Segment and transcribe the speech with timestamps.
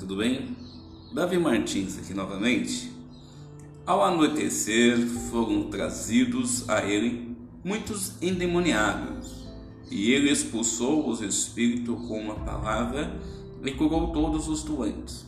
[0.00, 0.56] tudo bem?
[1.14, 2.90] Davi Martins aqui novamente.
[3.86, 4.98] Ao anoitecer
[5.30, 9.46] foram trazidos a ele muitos endemoniados,
[9.88, 13.16] e ele expulsou os espíritos com uma palavra
[13.64, 15.24] e curou todos os doentes.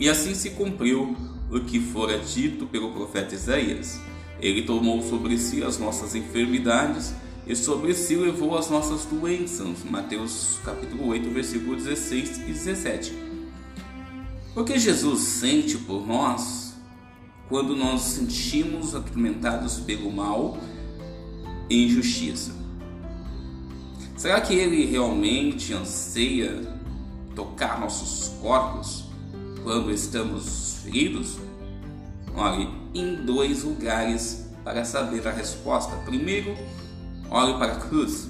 [0.00, 1.14] E assim se cumpriu
[1.50, 4.00] o que fora dito pelo profeta Isaías.
[4.40, 7.14] Ele tomou sobre si as nossas enfermidades
[7.46, 9.84] e sobre si levou as nossas doenças.
[9.88, 13.12] Mateus capítulo 8, versículo 16 e 17.
[14.56, 16.74] O que Jesus sente por nós
[17.48, 20.56] quando nós sentimos atormentados pelo mal
[21.68, 22.52] e injustiça?
[24.16, 26.62] Será que ele realmente anseia
[27.34, 29.04] tocar nossos corpos
[29.62, 31.36] quando estamos feridos?
[32.34, 35.94] Olhe em dois lugares para saber a resposta.
[36.04, 36.56] Primeiro,
[37.30, 38.28] olhe para a cruz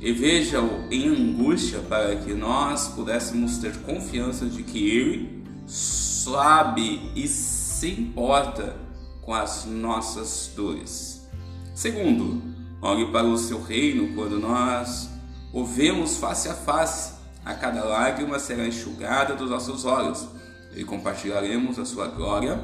[0.00, 7.26] e veja-o em angústia para que nós pudéssemos ter confiança de que Ele sabe e
[7.26, 8.76] se importa
[9.22, 11.26] com as nossas dores.
[11.74, 12.42] Segundo,
[12.82, 15.08] olhe para o seu reino quando nós
[15.52, 17.14] o vemos face a face.
[17.44, 20.26] A cada lágrima será enxugada dos nossos olhos
[20.74, 22.58] e compartilharemos a sua glória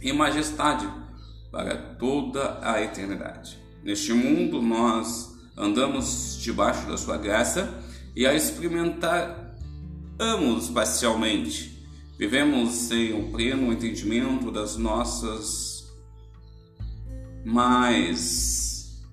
[0.00, 0.88] e majestade
[1.50, 3.63] para toda a eternidade.
[3.84, 7.82] Neste mundo nós andamos debaixo da sua graça
[8.16, 9.54] e a experimentar
[10.18, 11.84] amos parcialmente.
[12.18, 15.74] Vivemos sem o um pleno entendimento das nossas
[17.44, 19.04] mas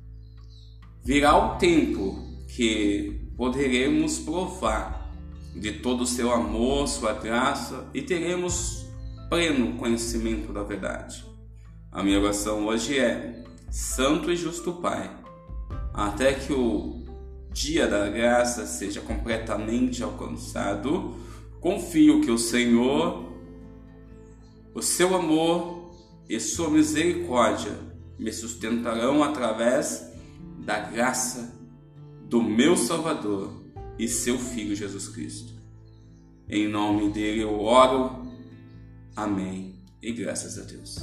[1.04, 5.12] virá o tempo que poderemos provar
[5.54, 8.86] de todo o seu amor, sua graça e teremos
[9.30, 11.26] pleno conhecimento da verdade.
[11.92, 15.10] A minha oração hoje é Santo e Justo Pai,
[15.94, 17.06] até que o
[17.54, 21.16] dia da graça seja completamente alcançado,
[21.62, 23.32] confio que o Senhor,
[24.74, 25.96] o seu amor
[26.28, 27.72] e sua misericórdia
[28.20, 30.12] me sustentarão através
[30.60, 31.58] da graça
[32.28, 33.64] do meu Salvador
[33.98, 35.54] e seu Filho Jesus Cristo.
[36.50, 38.28] Em nome dele eu oro.
[39.16, 39.82] Amém.
[40.02, 40.98] E graças a Deus.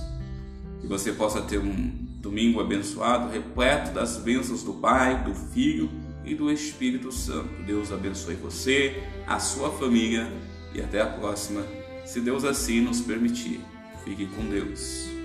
[0.81, 5.89] Que você possa ter um Domingo abençoado, repleto das bênçãos do Pai, do Filho
[6.25, 7.63] e do Espírito Santo.
[7.65, 10.31] Deus abençoe você, a sua família
[10.75, 11.65] e até a próxima,
[12.05, 13.61] se Deus assim nos permitir.
[14.05, 15.18] Fique com Deus.